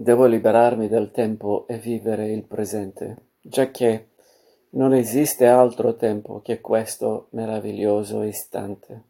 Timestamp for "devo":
0.00-0.26